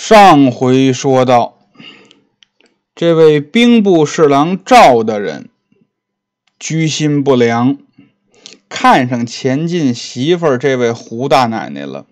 [0.00, 1.58] 上回说到，
[2.94, 5.48] 这位兵部侍郎赵大人
[6.56, 7.76] 居心不良，
[8.68, 12.06] 看上钱进媳妇儿这位胡大奶奶了，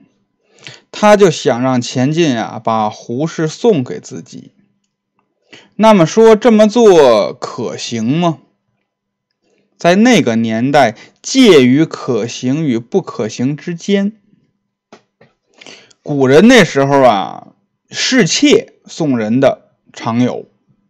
[0.90, 4.50] 他就想让钱进啊把胡氏送给自己。
[5.76, 8.40] 那么说这么做可行吗？
[9.78, 14.12] 在那个年代，介于可行与不可行之间。
[16.02, 17.52] 古人那时候啊。
[17.90, 20.46] 侍妾送人的常有，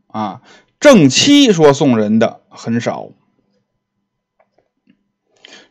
[0.06, 0.40] 啊，
[0.80, 3.10] 正妻说送人的很少。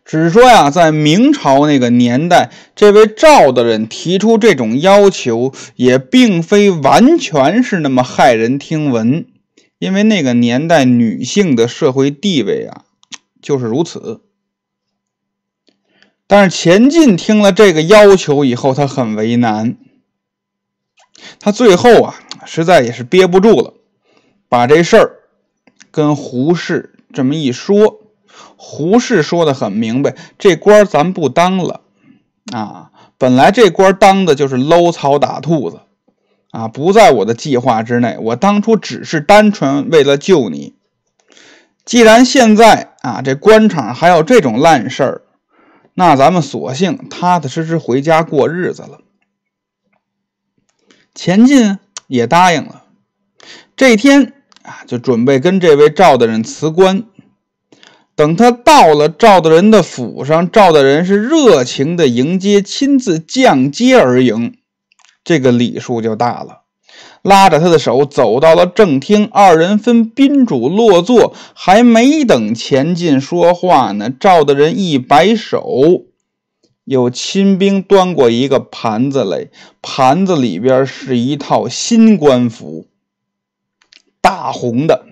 [0.05, 9.25] 只说呀，在明朝那个年代，这位赵大人提出这种要求，也并非完全是那么骇人听闻，
[9.79, 12.85] 因为那个年代女性的社会地位啊，
[13.41, 14.21] 就是如此。
[16.27, 19.75] 但是钱进听了这个要求以后，他很为难。
[21.39, 23.73] 他最后啊，实在也是憋不住了，
[24.49, 25.11] 把这事儿
[25.91, 28.01] 跟胡适这么一说。
[28.57, 31.81] 胡适说的很明白，这官咱不当了
[32.51, 32.91] 啊！
[33.17, 35.79] 本来这官当的就是搂草打兔子
[36.51, 38.17] 啊，不在我的计划之内。
[38.19, 40.73] 我当初只是单纯为了救你。
[41.85, 45.21] 既然现在啊，这官场还有这种烂事儿，
[45.93, 48.99] 那咱们索性踏踏实实回家过日子了。
[51.15, 51.77] 钱进
[52.07, 52.83] 也答应了，
[53.75, 57.03] 这天啊，就准备跟这位赵大人辞官。
[58.17, 64.55] 等他到了赵大人的府上，赵大人是热情的迎接，亲自降阶而迎，
[65.23, 66.63] 这个礼数就大了。
[67.21, 76.05] 拉着他的手走到了正厅，二人分宾主落座，还没等钱进说话呢，赵大人一摆手。
[76.85, 79.49] 有亲兵端过一个盘子来，
[79.81, 82.87] 盘子里边是一套新官服，
[84.21, 85.03] 大红的。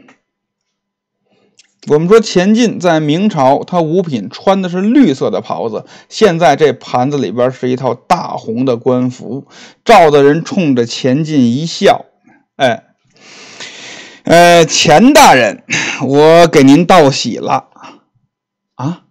[1.88, 9.48] 我们说钱进在明朝，他五品穿的是绿色的袍子，现在这盘子里边是一套大红的官服。
[9.84, 12.06] 赵大人冲着钱进一笑
[12.56, 12.84] ：“哎，
[14.26, 15.64] 呃，钱大人，
[16.06, 17.68] 我给您道喜了
[18.76, 19.06] 啊，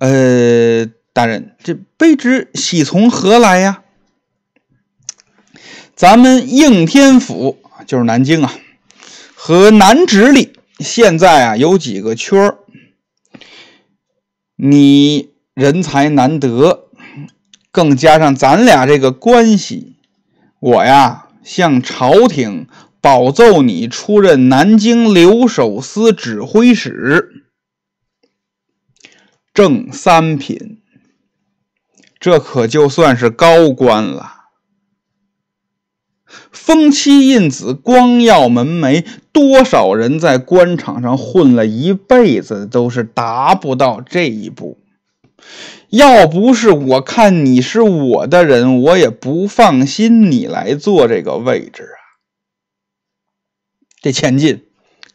[0.00, 3.82] 呃。”大人，这卑职喜从何来呀？
[5.96, 8.54] 咱们应天府就是南京啊，
[9.34, 12.58] 和南直隶现在啊有几个缺儿。
[14.54, 16.88] 你人才难得，
[17.72, 19.96] 更加上咱俩这个关系，
[20.60, 22.68] 我呀向朝廷
[23.00, 27.44] 保奏你出任南京留守司指挥使，
[29.52, 30.80] 正三品。
[32.20, 34.36] 这可就算是高官了。
[36.52, 44.78] 封妻印子，光耀门楣，多少人在官场上混了一辈子，都是达不到这一步。
[45.88, 51.98] 要不是我看你是我的人，我也不放心你来做这个位置啊。
[54.00, 54.66] 这钱进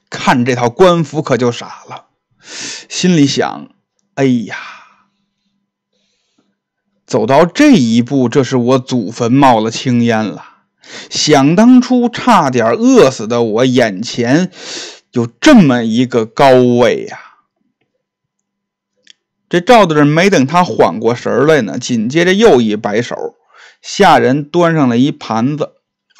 [0.09, 2.07] 看这套官服，可就傻了，
[2.89, 3.69] 心里想：
[4.15, 4.57] 哎呀！
[7.15, 10.43] 走到这一步，这是我祖坟冒了青烟了。
[11.09, 14.51] 想当初差点饿死的我，眼前
[15.13, 17.17] 有这么一个高位呀！
[19.47, 23.15] 这赵大人没等他缓过神来呢，紧接着又一摆手，
[23.81, 25.69] 下人端上了一盘子，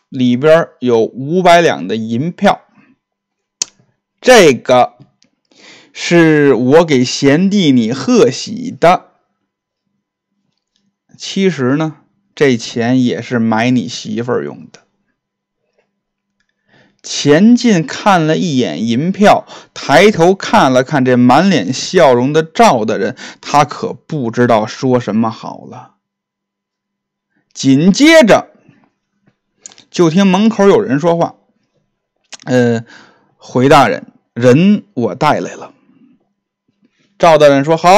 [0.08, 2.62] 里边有五百两的银票。
[4.22, 4.94] 这个
[5.92, 9.08] 是我给贤弟你贺喜的。
[11.18, 11.98] 其实呢，
[12.34, 14.80] 这钱也是买你媳妇儿用的。
[17.02, 25.92] 钱进看了一眼银票，抬头看了看这满脸笑容的赵大人，他可不知道说什么好了。
[27.54, 28.48] 紧接着，
[29.92, 31.36] 就听门口有人说话
[32.46, 32.84] ：“呃，
[33.38, 35.74] 回大人，人我带来了。”
[37.20, 37.90] 赵大人说：“好。”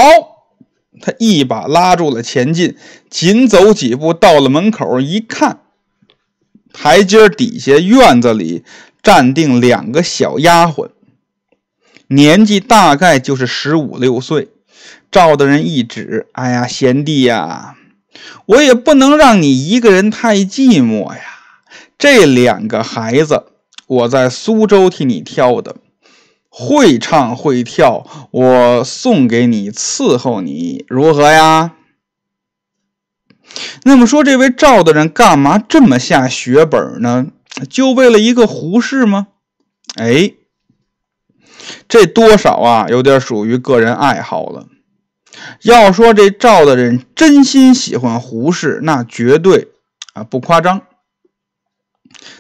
[1.02, 2.76] 他一把拉住了钱进，
[3.10, 5.60] 紧走几步到了门口，一看，
[6.74, 8.64] 台阶底下院子里
[9.02, 10.90] 站定两个小丫鬟，
[12.08, 14.50] 年纪大概就是十五六岁。
[15.10, 17.76] 赵大人一指：“哎呀，贤弟呀，
[18.46, 21.22] 我也不能让你一个人太寂寞呀。
[21.98, 23.46] 这两个孩子，
[23.88, 25.78] 我在苏州替你挑的。”
[26.60, 31.76] 会唱会跳，我送给你伺候你，如何呀？
[33.84, 37.28] 那么说，这位赵大人干嘛这么下血本呢？
[37.70, 39.28] 就为了一个胡适吗？
[39.98, 40.34] 哎，
[41.88, 44.66] 这多少啊，有点属于个人爱好了。
[45.62, 49.68] 要说这赵大人真心喜欢胡适，那绝对
[50.14, 50.87] 啊不夸张。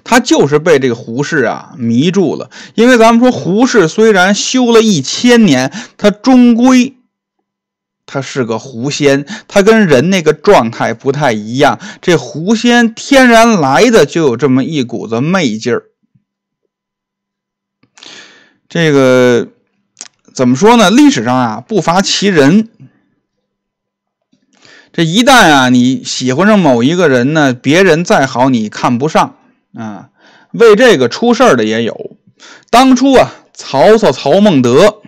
[0.03, 2.49] 他就是被这个胡适啊迷住了。
[2.75, 6.93] 因为咱们说胡适虽然修了一千年，他终归。
[8.09, 11.77] 他是个狐仙，他跟人那个状态不太一样。
[12.01, 15.83] 这狐仙天然来的就有这么一股子媚劲儿。
[18.69, 19.49] 这个
[20.33, 20.89] 怎么说呢？
[20.89, 22.69] 历史上啊不乏其人。
[24.93, 29.37] 这一旦啊你喜欢上某一个人呢，别人再好你看不上
[29.77, 30.09] 啊，
[30.51, 32.17] 为这个出事儿的也有。
[32.69, 35.01] 当初啊，曹操曹孟德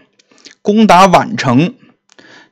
[0.61, 1.75] 攻打宛城。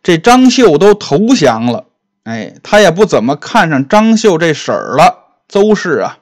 [0.03, 1.87] 这张绣都投降了，
[2.23, 5.25] 哎，他也不怎么看上张绣这婶儿了。
[5.49, 6.19] 邹氏啊，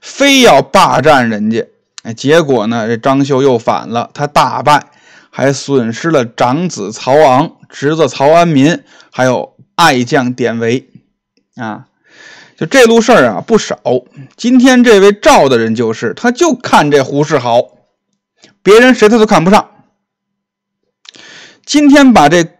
[0.00, 1.66] 非要霸占人家，
[2.04, 4.90] 哎，结果呢，这张绣又反了，他大败，
[5.30, 10.88] 还损失了长子曹昂、侄子曹安民，还有爱将典韦
[11.56, 11.87] 啊。
[12.58, 13.80] 就这路事儿啊，不少。
[14.36, 17.62] 今天这位赵的人就是，他就看这胡适好，
[18.62, 19.70] 别人谁他都看不上。
[21.64, 22.58] 今天把这。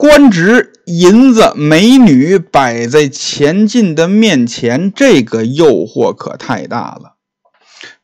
[0.00, 7.16] 官职、银子、美女摆在钱进的面前，这个诱惑可太大了。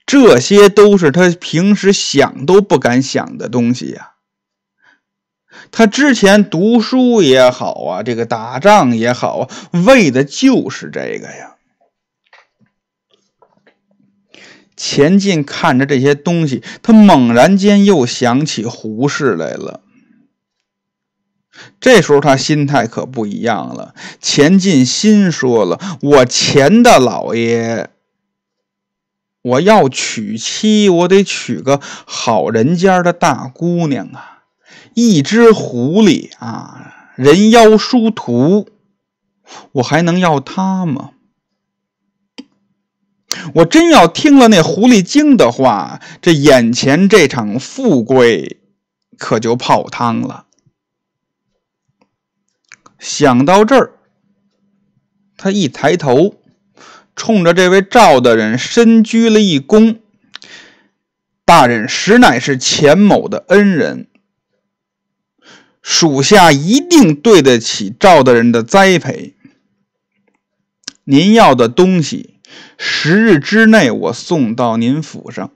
[0.05, 4.14] 这些都是他平时想都不敢想的东西呀。
[5.71, 9.49] 他之前读书也好啊，这个打仗也好啊，
[9.87, 11.57] 为的就是这个呀。
[14.77, 19.81] 钱进看着这些东西，他猛然间又想起胡适来了。
[21.81, 23.95] 这时候他心态可不一样了。
[24.21, 27.89] 钱进心说了：“我钱大老爷，
[29.43, 34.34] 我要娶妻，我得娶个好人家的大姑娘啊！
[34.95, 38.69] 一只狐狸啊，人妖殊途，
[39.73, 41.11] 我还能要它吗？
[43.55, 48.61] 我真要听了那狐狸精的话，这眼前这场富贵
[49.19, 50.47] 可就泡汤了。”
[53.01, 53.99] 想到这儿，
[55.37, 56.37] 他一抬头，
[57.17, 59.99] 冲着这位赵大人深鞠了一躬
[61.45, 64.09] ：“大人实乃是钱某的恩人，
[65.85, 69.35] 属下一定对得起赵大人的栽培。
[71.05, 72.37] 您要的东西，
[72.79, 75.51] 十日之内我送到您府上。”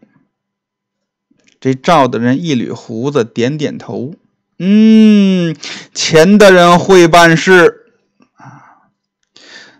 [1.58, 4.14] 这赵大人一捋胡子，点点头。
[4.58, 5.56] 嗯，
[5.94, 7.86] 钱大人会办事
[8.34, 8.92] 啊。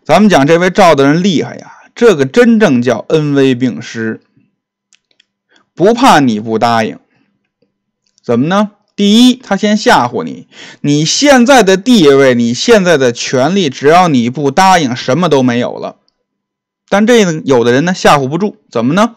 [0.03, 4.23] 咱们讲这位赵大人厉害呀，这个真正叫恩威并施，
[5.75, 6.99] 不怕你不答应。
[8.23, 8.71] 怎么呢？
[8.99, 10.49] 第一，他先吓唬你，
[10.81, 15.99] 你现在的地位，你现在的权利，只要你不答应，什么都没有了。
[16.89, 19.15] 但这呢有的人呢，吓唬不住，怎么呢？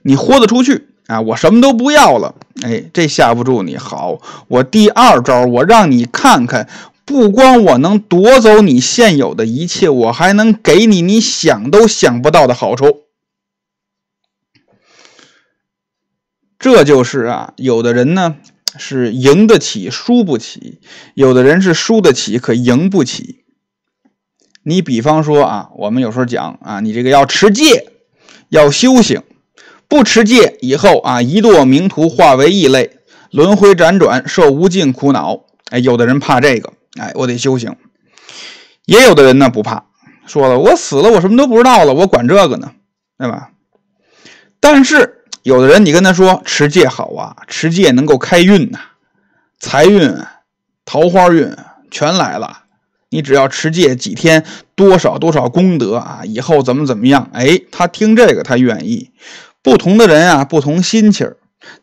[0.00, 0.86] 你豁得出去。
[1.08, 3.76] 啊，我什么都不要了，哎，这吓不住你。
[3.76, 4.18] 好，
[4.48, 6.66] 我第二招，我让你看看，
[7.04, 13.02] 不光我能夺走你现有的一切，我还能给你你想都想不到的好处。
[16.58, 18.36] 这就是啊，有的人呢
[18.78, 20.78] 是赢得起，输不起；
[21.14, 23.44] 有的人是输得起，可赢不起。
[24.62, 27.90] 你比方说啊，我们有时候讲啊，你这个要持戒，
[28.48, 29.22] 要修行。
[29.88, 32.98] 不持戒以后啊，一堕名途，化为异类，
[33.32, 35.46] 轮回辗转，受无尽苦恼。
[35.70, 37.72] 哎，有的人怕这个，哎，我得修行；
[38.84, 39.86] 也有的人呢不怕，
[40.26, 42.72] 说了我死了，我什么都不知道了，我管这个呢，
[43.18, 43.50] 对吧？
[44.60, 48.78] 但是有的人，你跟他说持戒好啊，持戒能够开运呐，
[49.58, 50.14] 财运、
[50.84, 51.56] 桃花运
[51.90, 52.64] 全来了。
[53.08, 54.44] 你只要持戒几天，
[54.74, 57.30] 多少多少功德啊，以后怎么怎么样？
[57.32, 59.10] 哎，他听这个他愿意。
[59.62, 61.36] 不同的人啊，不同心气儿。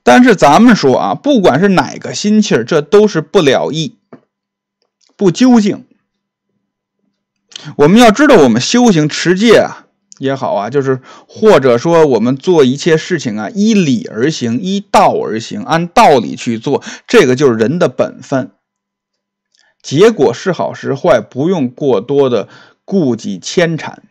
[0.04, 3.98] 但是咱们说啊，不管是哪个心气儿，这都是不了义、
[5.16, 5.86] 不究竟。
[7.76, 9.87] 我们要知道，我们修行持戒啊
[10.20, 18.52] 也好啊，就是或者说我们做一切事情啊，依理而行，依道而行，按道理去做，这个就是人的本分。
[19.82, 22.50] 结果是好是坏，不用过多的
[22.84, 24.04] 顾忌牵缠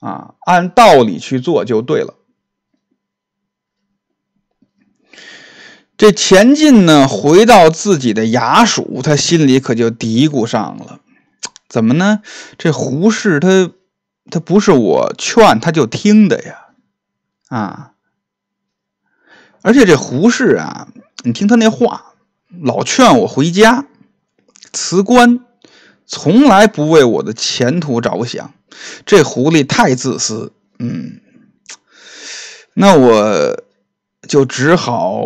[0.00, 2.14] 啊，按道理去做就对了。
[5.96, 10.98] 这钱进呢，回到自己的衙署，他心里可就嘀咕上了：
[11.68, 12.20] 怎么呢？
[12.58, 13.70] 这胡适他
[14.30, 16.66] 他不是我劝他就听的呀，
[17.48, 17.92] 啊！
[19.62, 20.88] 而且这胡适啊，
[21.24, 22.12] 你听他那话，
[22.60, 23.86] 老劝我回家
[24.72, 25.40] 辞官，
[26.06, 28.52] 从来不为我的前途着想。
[29.06, 31.20] 这狐狸太自私，嗯，
[32.74, 33.62] 那我
[34.26, 35.22] 就只好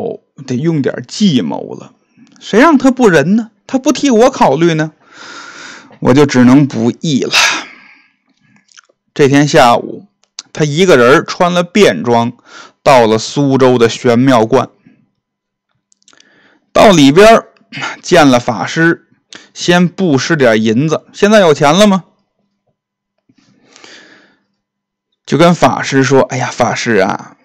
[0.47, 1.93] 得用点计谋了。
[2.39, 3.51] 谁让他不仁呢？
[3.67, 4.93] 他不替我考虑呢？
[6.01, 7.33] 我就只能不义了。
[9.19, 10.07] 这天下午，
[10.53, 12.35] 他一个人穿了便装。
[12.85, 14.71] 到了苏州的玄妙观，
[16.73, 17.43] 到里边
[18.01, 19.09] 见了法师，
[19.53, 21.05] 先布施点银子。
[21.13, 22.05] 现在有钱了吗？
[25.27, 27.37] 就跟法师说：“哎呀，法师啊，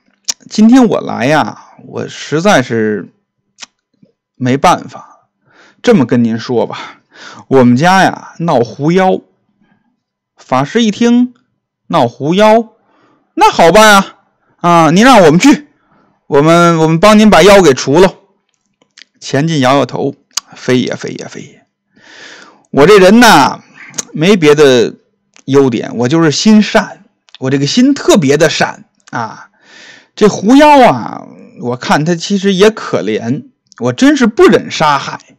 [0.48, 3.10] 今天我来呀，我实在是
[4.36, 5.28] 没办法。
[5.82, 7.02] 这么跟您说吧，
[7.48, 9.20] 我们家呀闹狐妖。”
[10.38, 11.34] 法师一听，
[11.94, 12.74] 闹狐妖，
[13.36, 14.16] 那好办啊。
[14.58, 15.68] 啊，您让我们去，
[16.26, 18.16] 我们我们帮您把妖给除了。
[19.20, 20.16] 钱进摇摇头，
[20.56, 21.66] 非也非也非也。
[22.72, 23.60] 我这人呐，
[24.12, 24.96] 没别的
[25.46, 27.04] 优点，我就是心善，
[27.38, 29.50] 我这个心特别的善啊。
[30.16, 31.28] 这狐妖啊，
[31.62, 33.44] 我看他其实也可怜，
[33.80, 35.33] 我真是不忍杀害。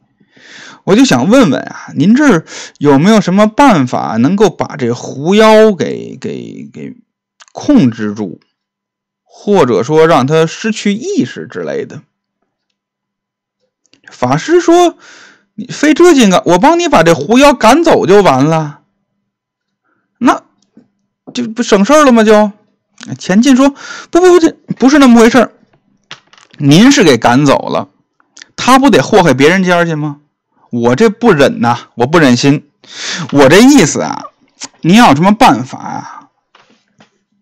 [0.84, 2.44] 我就想问问啊，您这儿
[2.78, 6.94] 有没有什么办法能够把这狐妖给给给
[7.52, 8.40] 控制住？
[9.22, 12.02] 或者说让他失去意识之类的。
[14.10, 14.96] 法师说
[15.56, 18.82] ：“你费这劲干，我帮你把这狐妖赶走就完了，
[20.18, 20.44] 那
[21.32, 22.52] 就不省事了吗？”就
[23.18, 23.70] 钱进说
[24.12, 25.52] ：“不不不，这不是那么回事
[26.58, 27.88] 您是给赶走了，
[28.54, 30.20] 他不得祸害别人家去吗？
[30.82, 32.70] 我这不忍呐，我不忍心。
[33.32, 34.24] 我这意思啊，
[34.80, 36.28] 您有什么办法啊？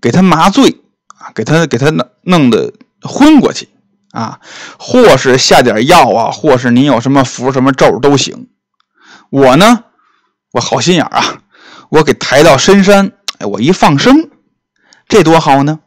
[0.00, 0.82] 给他麻醉
[1.18, 3.68] 啊。”给他给他弄弄得昏过去
[4.10, 4.40] 啊，
[4.78, 8.48] 或是下点药啊，或是您有什么符什么咒都行。
[9.30, 9.84] 我呢，
[10.52, 11.40] 我好心眼啊，
[11.88, 14.28] 我给抬到深山，哎，我一放生，
[15.08, 15.80] 这多好呢。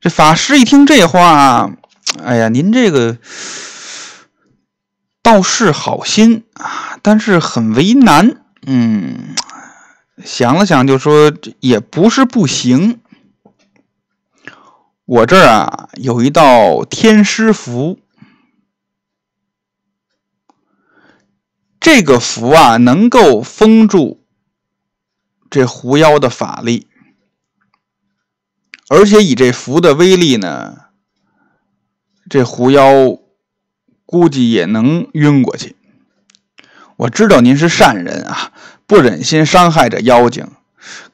[0.00, 1.70] 这法师一听这话，
[2.22, 3.16] 哎呀，您这个
[5.24, 8.44] 倒是好心啊，但是很为难。
[8.66, 9.34] 嗯，
[10.22, 13.00] 想了想就说，也不是不行。
[15.06, 17.98] 我这儿啊有一道天师符，
[21.80, 24.26] 这个符啊能够封住
[25.48, 26.86] 这狐妖的法力，
[28.88, 30.86] 而且以这符的威力呢，
[32.28, 33.18] 这狐妖
[34.06, 35.76] 估计也能晕过去。
[36.96, 38.52] 我知道您是善人啊，
[38.86, 40.48] 不忍心伤害这妖精。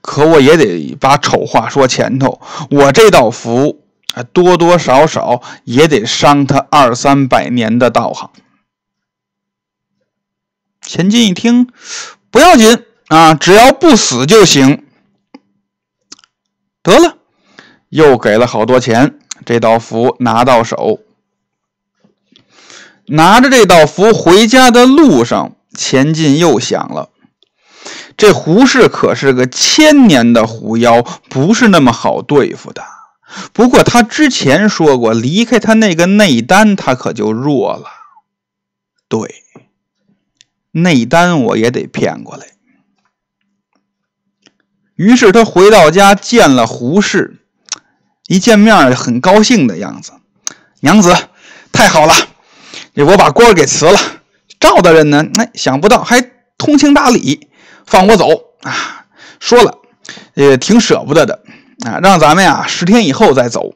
[0.00, 3.85] 可我也得把丑话说前头，我这道符，
[4.32, 8.30] 多多少少也得伤他二三百年的道行。
[10.82, 11.68] 钱进一听，
[12.30, 14.85] 不要紧啊，只要不死就行。
[16.82, 17.18] 得了，
[17.90, 21.00] 又给了好多钱，这道符拿到手。
[23.11, 27.11] 拿着这道符回家的路上，钱进又想了。
[28.17, 32.85] 这胡适可是个千年的狐妖，不是那么好对付的。
[33.52, 37.87] 不过他之前说过，离开他那个内丹，他可就弱了。
[39.09, 39.43] 对，
[40.73, 42.47] 内丹我也得骗过来。
[44.95, 47.38] 于是他回到家见了胡适，
[48.29, 50.12] 一见面很高兴的样子。
[50.81, 51.17] 娘子，
[51.73, 52.12] 太好了，
[52.97, 53.99] 我把官给辞了。
[54.59, 55.25] 赵大人呢？
[55.38, 56.20] 哎，想不到还
[56.59, 57.49] 通情达理。
[57.87, 58.28] 放我走
[58.62, 59.06] 啊！
[59.40, 59.78] 说了，
[60.35, 61.40] 也挺舍不得的
[61.85, 63.75] 啊，让咱们呀十天以后再走。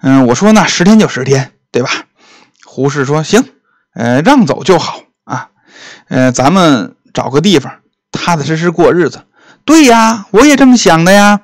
[0.00, 1.90] 嗯，我说那十天就十天，对吧？
[2.64, 3.44] 胡适说行，
[3.94, 5.50] 呃，让走就好啊。
[6.08, 7.74] 呃，咱们找个地方
[8.10, 9.22] 踏踏实实过日子。
[9.64, 11.42] 对呀，我也这么想的呀。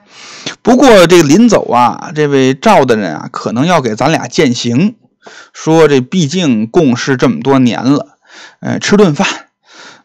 [0.62, 4.96] 不过这临走啊，这位赵大人啊，可能要给咱俩践行，
[5.52, 8.19] 说这毕竟共事这么多年了，
[8.61, 9.26] 呃，吃顿饭。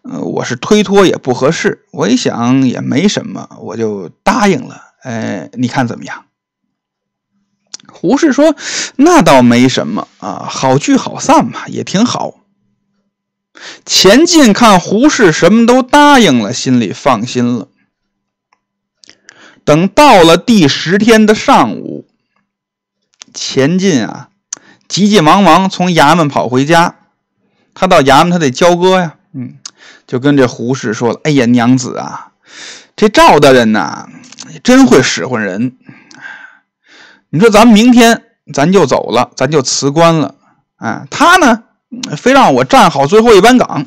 [0.02, 4.82] 呃，我是推脱也不合适，我一想也没什么，我就答应了。
[5.04, 6.26] 哎，你看怎么样？
[7.92, 8.56] 胡适说
[8.96, 12.36] ：“那倒没什么啊，好聚好散嘛，也挺好。”
[13.86, 17.68] 钱进看胡适什么都答应了，心里放心了。
[19.66, 22.08] 等到了第十天的上午，
[23.34, 24.30] 钱进啊，
[24.90, 26.96] 急急忙忙从衙门跑回家。
[27.74, 29.56] 他到衙门，他得交割呀，嗯。
[30.06, 32.32] 就跟这胡氏说了：“哎呀，娘子啊，
[32.96, 34.10] 这赵大人呐，
[34.64, 35.78] 真会使唤人。
[37.30, 40.34] 你说咱们明天咱就走了，咱就辞官了。
[40.78, 41.64] 啊，他呢，
[42.18, 43.86] 非让我站好最后一班岗。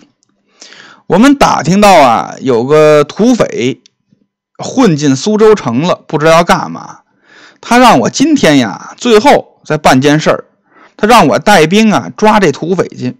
[1.08, 3.82] 我们打听到啊，有个土匪
[4.58, 7.00] 混进苏州城了，不知道干嘛。
[7.60, 10.44] 他让我今天呀，最后再办件事儿。
[11.02, 13.16] 他让我带兵啊，抓这土匪去。”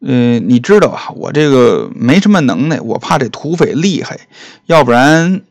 [0.00, 4.20] 嗯，你知道啊，我这个没什么能耐，我怕这土匪厉害，
[4.66, 5.42] 要不然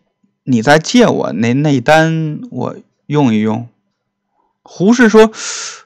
[0.44, 2.78] 你再借我那内丹，我
[3.08, 3.68] 用一用。
[4.64, 5.32] 胡适说：“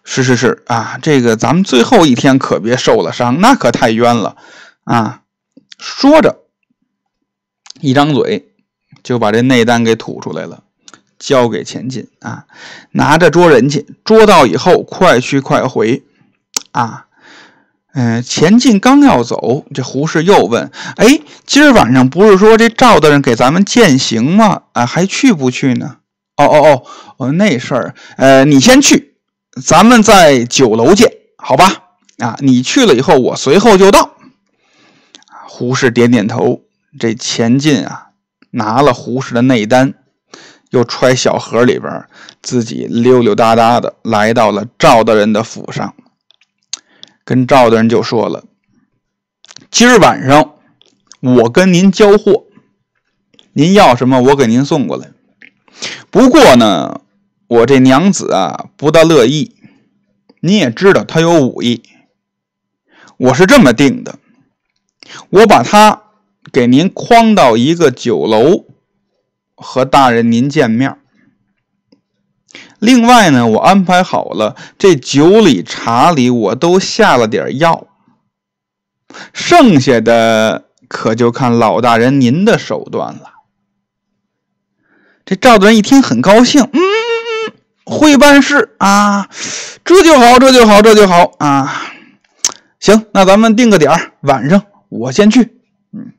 [0.05, 4.37] 是是是啊，这个咱们最后一天可别受了伤，那可太冤了
[4.83, 5.23] 啊。”
[5.79, 6.41] 说着，
[7.79, 8.49] 一张嘴
[9.01, 10.63] 就把这内丹给吐出来了，
[11.21, 12.45] 交给钱进啊，
[12.91, 16.01] 拿着捉人去，捉到以后快去快回
[16.71, 17.05] 啊。
[17.93, 24.63] 嗯，钱进刚要走，这胡适又问：“哎，今儿晚上不是说这赵大人给咱们饯行吗？
[24.71, 25.97] 啊，还去不去呢
[26.37, 26.83] ？”“哦哦哦，
[27.17, 29.15] 哦，那事儿，呃，你先去，
[29.61, 31.83] 咱们在酒楼见，好吧？
[32.17, 34.15] 啊，你去了以后，我随后就到。”
[35.47, 36.61] 胡适点点头。
[36.99, 38.07] 这钱进啊，
[38.51, 39.93] 拿了胡适的内丹，
[40.71, 42.05] 又揣小盒里边，
[42.41, 45.93] 自己溜溜达达的来到了赵大人的府上。
[47.23, 48.43] 跟赵大人就说了
[49.69, 50.55] ：“今儿晚上
[51.19, 52.45] 我跟您交货，
[53.53, 55.11] 您要什么我给您送过来。
[56.09, 57.01] 不过呢，
[57.47, 59.55] 我这娘子啊不大乐意。
[60.39, 61.83] 你也知道她有武艺，
[63.17, 64.17] 我是这么定的：
[65.29, 66.01] 我把她
[66.51, 68.65] 给您诓到一个酒楼，
[69.61, 70.97] 和大人您见面。”
[72.79, 77.87] 另外呢，我安排好了，这酒里茶里我都下了点药，
[79.33, 83.33] 剩下的可就看老大人您的手段了。
[85.23, 86.79] 这赵大人一听很高兴，嗯，
[87.85, 89.29] 会办事啊，
[89.85, 91.93] 这就好，这就好，这就好啊。
[92.79, 95.61] 行，那咱们定个点儿，晚上我先去。
[95.93, 96.13] 嗯，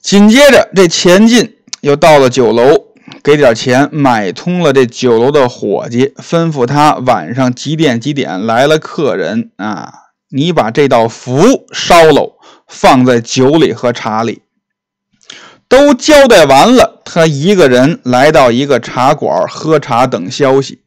[0.00, 2.86] 紧接着这钱进又到了酒楼。
[3.22, 9.92] 给点钱买通了这酒楼的伙计，吩咐他晚上几点几点来了客人啊，
[10.30, 14.42] 你把这道符烧了，放在酒里和茶里。
[15.68, 20.82] 都交代完了，他一个人来到一个茶馆喝茶等消息。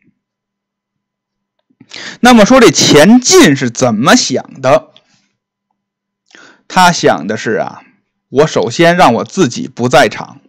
[2.21, 4.87] 那么说这钱进是怎么想的？
[6.67, 7.81] 他想的是啊，
[8.29, 10.39] 我首先让我自己不在场。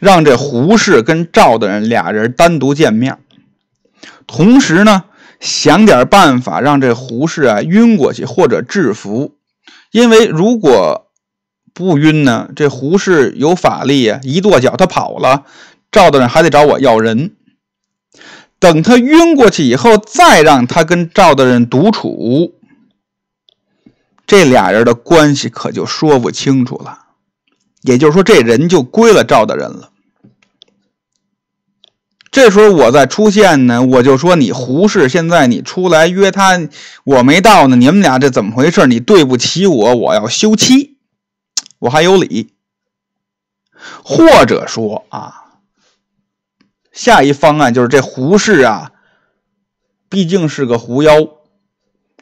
[0.00, 3.18] 让这胡适跟赵大人俩人单独见面，
[4.26, 5.04] 同时呢，
[5.40, 9.34] 想点办法让这胡适啊晕过去或者制服，
[9.90, 11.06] 因为如果
[11.74, 15.44] 不晕呢，这胡适有法力啊，一跺脚他跑了，
[15.92, 17.32] 赵大人还得找我要人。
[18.58, 22.54] 等他晕过去以后，再让他跟赵大人独处，
[24.26, 27.05] 这俩人的关系可就说不清楚了。
[27.86, 29.90] 也就是说，这人就归了赵大人了。
[32.30, 36.68] 这时候我再出现呢，我就说你胡适，现在你出来约他，
[37.04, 37.76] 我没到呢。
[37.76, 38.86] 你们俩这怎么回事？
[38.86, 40.98] 你对不起我，我要休妻，
[41.78, 42.52] 我还有理。
[44.04, 45.44] 或者说啊，
[46.92, 48.92] 下一方案就是这胡适啊，
[50.08, 51.28] 毕竟是个狐妖，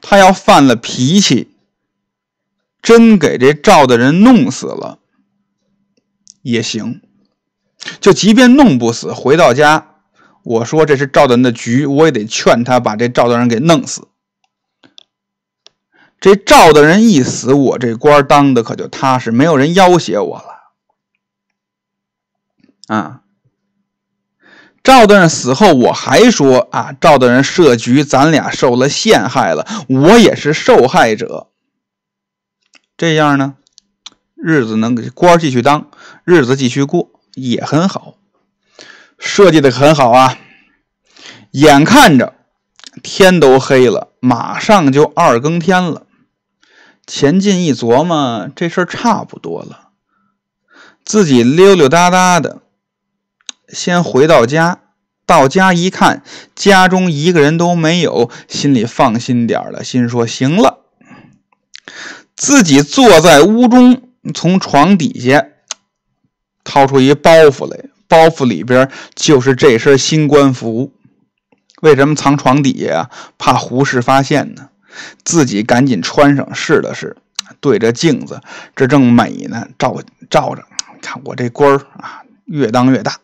[0.01, 1.49] 他要犯了脾气，
[2.83, 4.99] 真给这赵大人弄死了。
[6.45, 7.01] 也行，
[8.01, 9.97] 就即便弄不死，回到家，
[10.43, 14.09] 我说这是赵大人的局，我也得劝他把这赵大人给弄死。
[16.21, 20.55] 这赵大人一死，我这官当的可就踏实，没有人要挟我了。
[22.95, 23.23] 啊，
[24.83, 31.49] 赵大人死后，我还说啊，赵大人设局，咱俩受了陷害了，我也是受害者。
[32.99, 33.57] 这样呢？
[34.47, 35.89] 日子能给官继续当，
[36.23, 38.17] 日子继续过也很好，
[39.19, 40.37] 设计的很好啊！
[41.53, 42.35] 眼看着
[43.03, 46.07] 天都黑了，马上就二更天了。
[47.07, 49.89] 钱进一琢磨，这事儿差不多了，
[51.07, 52.61] 自己溜溜达达的，
[53.69, 54.81] 先回到家。
[55.25, 56.23] 到家一看，
[56.55, 60.81] 家中一个人都没有，心里放心点了，心说：行了，
[62.37, 64.04] 自己坐在屋中。
[64.33, 65.47] 从床底下
[66.63, 70.93] 掏出一包袱来，包袱里边就是这身新官服。
[71.83, 73.11] 为什么藏床底下啊？
[73.37, 74.69] 怕胡适发现呢。
[75.25, 77.17] 自己赶紧穿上试了试，
[77.61, 78.41] 对着镜子，
[78.77, 80.65] 这正美呢，照照着，
[81.03, 83.17] 看我这官儿啊，越当越大。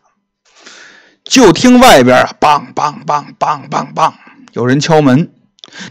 [1.23, 4.13] 就听外边啊，梆梆梆梆梆梆，
[4.51, 5.31] 有人敲门。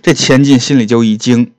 [0.02, 1.54] 这钱进心里就一惊，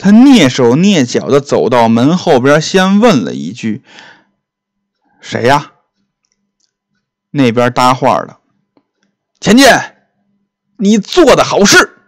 [0.00, 3.82] 他蹑手蹑脚的走到门后边，先问了一句
[5.20, 5.72] ：“谁呀？”
[7.30, 8.38] 那边搭话的
[9.38, 9.66] ：“钱进，
[10.78, 11.98] 你做的好事。”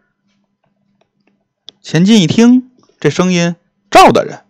[1.82, 3.56] 钱进一听这声音，
[3.90, 4.46] 赵大人，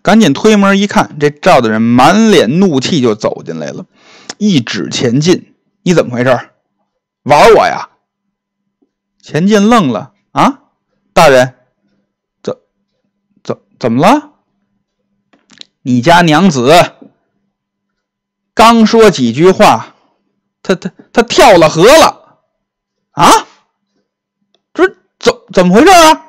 [0.00, 3.86] 赶紧推门一看，这赵大人满脸怒气就走进来了，
[4.38, 5.52] 一指钱进
[5.82, 6.50] ：“你怎么回事？
[7.24, 7.90] 玩我呀？”
[9.20, 10.60] 钱进愣了啊，
[11.12, 11.56] 大人，
[13.84, 14.30] 怎么了？
[15.82, 16.72] 你家娘子
[18.54, 19.94] 刚说几句话，
[20.62, 22.38] 他他他跳了河了
[23.10, 23.46] 啊？
[24.72, 26.22] 这怎怎么回事啊？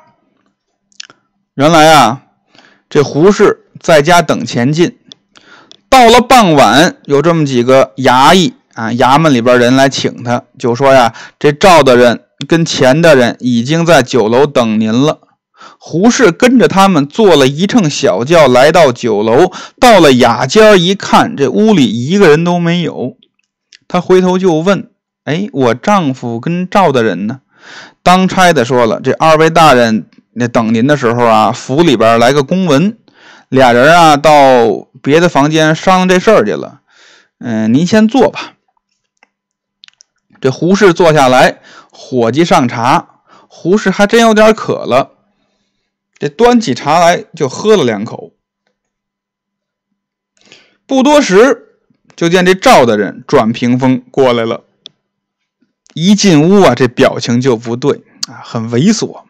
[1.54, 2.24] 原来啊，
[2.90, 4.98] 这胡氏在家等钱进，
[5.88, 12.24] 到了傍晚，有这么几个衙役啊，衙门里边人来请他，就说呀，这赵大人。
[12.46, 15.25] 跟钱大人已经在酒楼等您了。
[15.78, 23.16] 胡氏跟着他们坐了一乘小轿来到酒楼，到了雅间一看，这屋里一个人都没有。
[23.88, 24.90] 他回头就问
[25.24, 27.40] ：“哎，我丈夫跟赵大人呢？”
[28.02, 32.96] 当差的说了：“这二位大人那等您的时候啊，府里边来个公文，
[33.48, 36.80] 俩人啊到别的房间商量这事儿去了。
[37.38, 38.54] 嗯，您先坐吧。”
[40.40, 41.60] 这胡氏坐下来。
[41.98, 45.12] 伙计上茶，胡适还真有点渴了，
[46.18, 48.32] 这端起茶来就喝了两口。
[50.86, 51.78] 不多时，
[52.14, 54.64] 就见这赵大人转屏风过来了。
[55.94, 59.24] 一进屋啊，这表情就不对啊，很猥琐。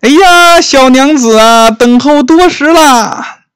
[0.00, 3.46] 哎呀，小娘子啊，等候多时啦！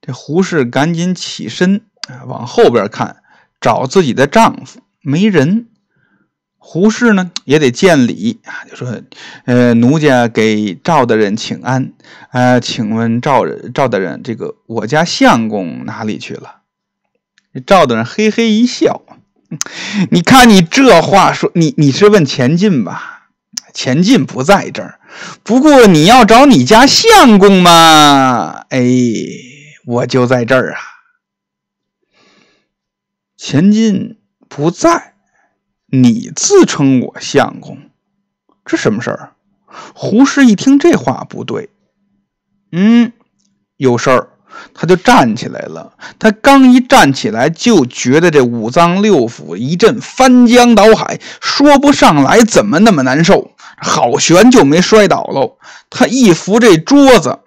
[0.00, 3.22] 这胡适赶紧起身啊，往后边看，
[3.60, 5.68] 找自己的丈夫，没人。
[6.68, 9.00] 胡适呢也得见礼啊，就说
[9.46, 11.92] ：“呃，奴家给赵大人请安。
[12.32, 16.62] 呃，请问赵赵大人，这个我家相公哪里去了？”
[17.64, 19.02] 赵大人嘿嘿一笑
[20.10, 23.28] ：“你看你这话说，你你是问钱进吧？
[23.72, 24.98] 钱进不在这儿。
[25.44, 28.84] 不过你要找你家相公嘛，哎，
[29.86, 30.80] 我就在这儿啊。
[33.36, 35.12] 钱进不在。”
[35.86, 37.78] 你自称我相公，
[38.64, 39.32] 这什么事儿？
[39.94, 41.68] 胡适一听这话不对，
[42.72, 43.12] 嗯，
[43.76, 44.28] 有事儿，
[44.74, 45.92] 他就站起来了。
[46.18, 53.52] 他刚一站起来，就觉得这五脏六腑一阵翻江倒海，说不上来怎么那么难受。
[53.78, 55.58] 好悬就没摔倒喽。
[55.90, 57.40] 他一扶这桌子，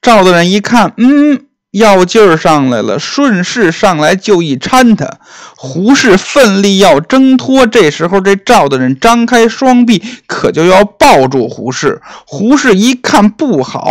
[0.00, 1.46] 赵大人一看，嗯。
[1.74, 5.18] 药劲儿上来了，顺势上来就一搀他。
[5.56, 12.00] 胡适奋力要挣脱，这时候这赵大人张开双臂，可就要抱住胡适。
[12.26, 13.88] 胡适一看不好，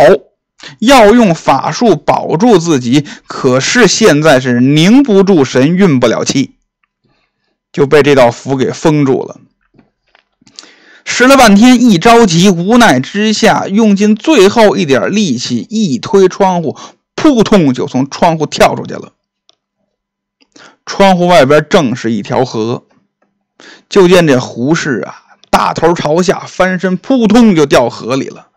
[0.78, 6.52] 要用法术保住自己，可是现在是凝不住神，运不了气，
[7.70, 9.36] 就被这道符给封住了。
[11.04, 16.74] 使了半天，一着急，无奈之下，用尽最后一点力气，一推窗户。
[17.24, 19.14] 扑通就从窗户跳出去了。
[20.84, 22.84] 窗户外边正是一条河，
[23.88, 28.48] 就见这胡适啊，大头朝下翻身，扑通就掉河里了。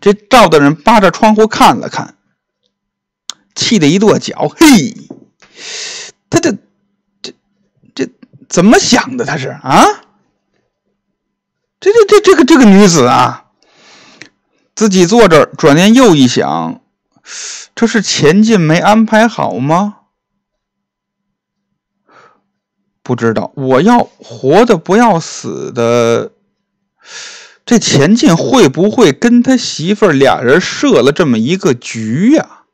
[0.00, 2.14] 这赵大人扒着窗户看了看，
[3.56, 4.94] 气得一跺脚：“嘿，
[6.30, 6.52] 他这
[7.20, 7.32] 这
[7.92, 8.08] 这
[8.48, 9.24] 怎么想的？
[9.24, 9.84] 他是啊？
[11.80, 13.46] 这这这这个这个女子啊，
[14.76, 16.80] 自己坐这儿，转念又一想。”
[17.74, 19.96] 这是钱进没安排好吗？
[23.02, 23.52] 不知道。
[23.56, 26.32] 我要活的不要死的，
[27.64, 32.64] 这钱进会不会跟他媳妇儿俩人设了这么一个局呀？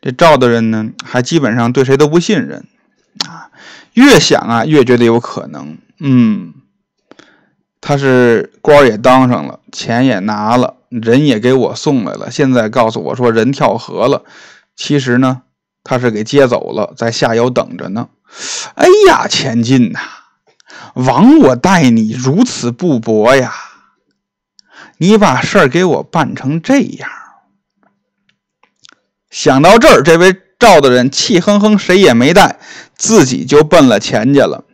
[0.00, 2.66] 这赵大人呢，还基本上对谁都不信任
[3.28, 3.50] 啊。
[3.92, 5.78] 越想啊，越觉得有可能。
[6.00, 6.54] 嗯，
[7.82, 10.76] 他是官也当上了，钱也拿了。
[10.88, 14.22] 人也给我送来了，现在告诉我说人跳河了。
[14.76, 15.42] 其实呢，
[15.82, 18.08] 他是给接走了，在下游等着呢。
[18.74, 19.98] 哎呀，钱进呐，
[20.94, 23.52] 枉我待你如此不薄呀！
[24.98, 27.10] 你把事儿给我办成这样。
[29.28, 32.60] 想到这儿，这位赵大人气哼哼，谁也没带，
[32.96, 34.64] 自己就奔了钱家了。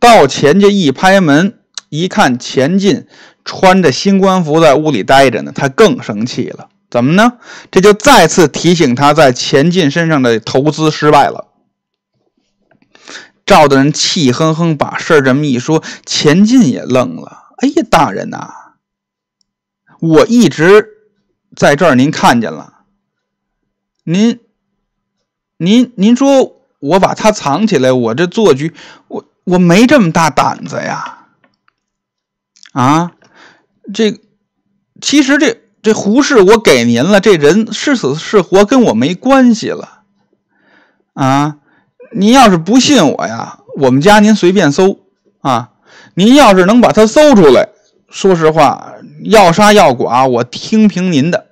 [0.00, 1.60] 到钱家一拍门。
[1.92, 3.06] 一看钱进
[3.44, 6.70] 穿着新官服在屋里待着呢，他更生气了。
[6.88, 7.34] 怎么呢？
[7.70, 11.48] 这就再次提醒他在钱进身上的投资失败了。
[13.44, 17.50] 赵大人气哼哼把事儿这么一说，钱进也愣了。
[17.58, 18.54] 哎呀，大人呐，
[20.00, 20.88] 我一直
[21.54, 22.84] 在这儿，您看见了。
[24.04, 24.40] 您，
[25.58, 28.72] 您，您说我把他藏起来，我这做局，
[29.08, 31.18] 我我没这么大胆子呀。
[32.72, 33.12] 啊，
[33.92, 34.18] 这
[35.00, 40.02] 其实这这胡氏我给您了，这人是死是活跟我没关系了。
[41.12, 41.56] 啊，
[42.12, 45.00] 您要是不信我呀，我们家您随便搜
[45.40, 45.72] 啊。
[46.14, 47.68] 您要是能把他搜出来，
[48.08, 51.48] 说实话，要杀要剐，我听凭您的。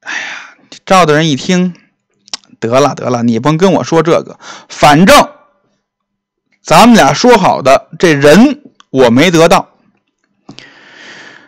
[0.00, 1.74] 哎呀，赵大人一听，
[2.60, 5.30] 得了得了，你甭跟我说这个，反正
[6.62, 8.60] 咱们俩说好的，这人。
[8.94, 9.70] 我没得到，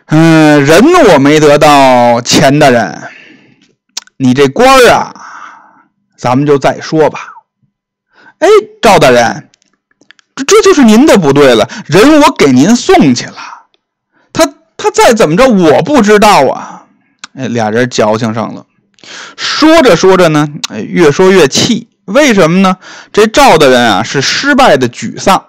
[0.07, 3.01] 嗯，人我没得到，钱大人，
[4.17, 5.13] 你这官儿啊，
[6.17, 7.19] 咱们就再说吧。
[8.39, 8.49] 哎，
[8.81, 9.47] 赵大人，
[10.35, 13.37] 这这就是您的不对了，人我给您送去了，
[14.33, 16.87] 他他再怎么着，我不知道啊。
[17.33, 18.65] 哎，俩人矫情上了，
[19.37, 22.75] 说着说着呢，哎，越说越气，为什么呢？
[23.13, 25.45] 这赵大人啊，是失败的沮丧，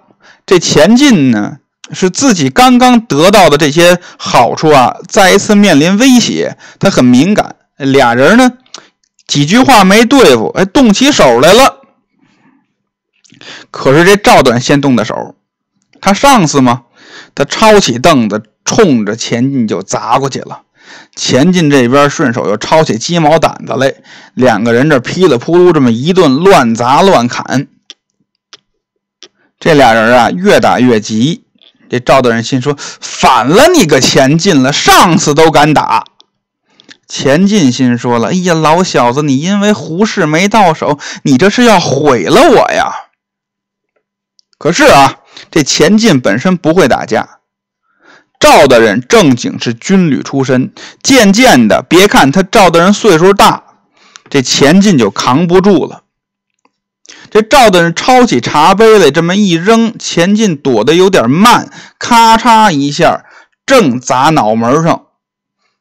[0.47, 1.57] 这钱进呢？
[1.93, 7.57] 是自己刚刚得到的这些好处啊，再一次面临威胁，他很敏感。
[7.77, 8.53] 俩人呢，
[9.27, 11.77] 几句话没对付，哎，动起手来了。
[13.71, 15.37] 可是这赵短先动的手，
[16.01, 16.83] 他上司嘛，
[17.35, 20.63] 他抄起凳子冲着钱进就砸过去了。
[21.15, 23.95] 钱进这边顺手又抄起鸡毛掸子来，
[24.35, 27.69] 两个人这噼里扑噜这么一顿乱砸乱砍。
[29.61, 31.45] 这俩人啊，越打越急。
[31.89, 36.05] 这赵大人心说：“反了你个钱进了，上次都敢打。”
[37.09, 42.93] 钱进心说了：“哎呀，老小子，你因为胡氏没到手，你这是要毁了我呀！”
[44.59, 45.21] 可是啊，
[45.51, 47.39] 这钱进本身不会打架，
[48.39, 50.73] 赵大人正经是军旅出身，
[51.03, 53.63] 渐渐的，别看他赵大人岁数大，
[54.29, 56.03] 这钱进就扛不住了。
[57.31, 63.25] 这赵大人抄起茶杯来，这么一扔，钱进躲得有点慢，咔嚓一下，
[63.67, 65.03] 正砸脑门上，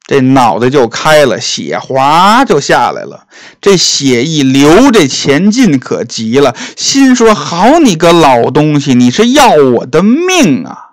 [0.05, 3.27] 这脑袋就开了，血哗就下来了。
[3.61, 10.85] 这血一流，这钱进可急了，心说：“好你个老东西，你是要我的命啊！”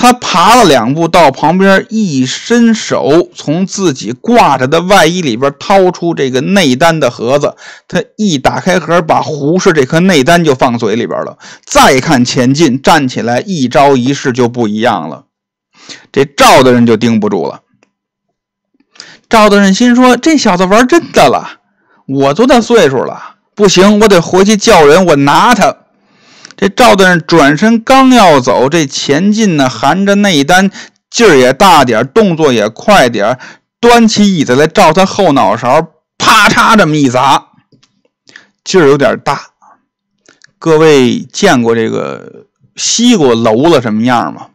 [0.00, 7.54] 他爬了两步，到旁边一伸手，从自己挂着的外衣里边掏出这个内丹的盒子。
[7.86, 11.36] 他一打开盒，把胡氏这颗内丹就放嘴里边了。
[11.66, 15.24] 再看钱进站起来，一招一式就不一样了。
[16.10, 17.60] 这赵大人就盯不住了。
[19.28, 21.60] 赵大人心说：这小子玩真的了，
[22.06, 23.34] 我多大岁数了？
[23.54, 25.76] 不行，我得回去叫人，我拿他。
[26.60, 30.70] 这赵大人转身刚要走，这钱进呢含着内丹，
[31.08, 33.38] 劲儿也大点动作也快点
[33.80, 35.80] 端起椅子来照他后脑勺，
[36.18, 37.46] 啪嚓这么一砸，
[38.62, 39.40] 劲儿有点大。
[40.58, 42.44] 各位见过这个
[42.76, 44.48] 西瓜楼了什么样吗？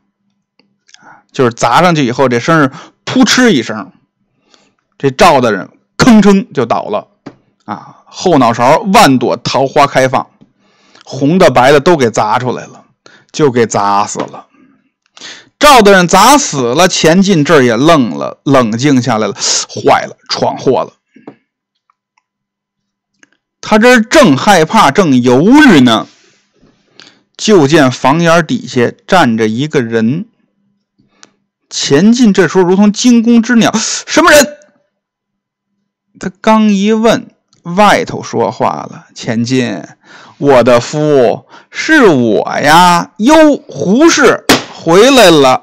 [1.31, 2.71] 就是砸上去以后，这声儿
[3.03, 3.91] 扑哧一声，
[4.99, 7.07] 这赵大人吭哧就倒了，
[7.65, 10.27] 啊，后脑勺万朵桃花开放。
[11.07, 12.85] 红的白的都给砸出来了，
[13.31, 14.47] 就给砸死了。
[15.59, 20.93] 赵大人砸死了，钱进这儿也愣了，冷静下来了，坏了，闯祸了。
[23.61, 26.07] 他这正害怕，正犹豫呢，
[27.37, 30.25] 就见房檐底下站着一个人。
[31.69, 33.71] 钱进这时候如同惊弓之鸟，
[34.07, 34.57] 什么人？
[36.19, 37.29] 他刚一问。
[37.75, 39.83] 外头说话了，钱进，
[40.37, 43.11] 我的夫是我呀！
[43.17, 44.43] 哟，胡适
[44.73, 45.61] 回来了。